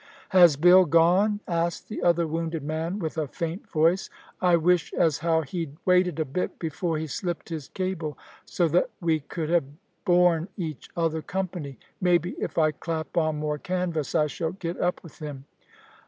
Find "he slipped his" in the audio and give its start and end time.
6.97-7.67